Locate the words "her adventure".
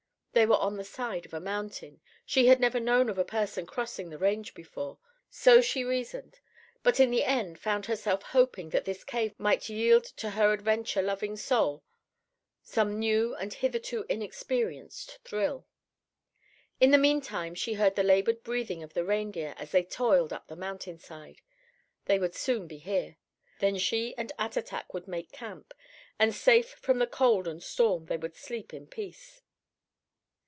10.29-11.01